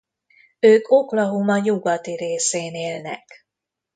[0.59, 3.45] Ők Oklahoma nyugati részén élnek.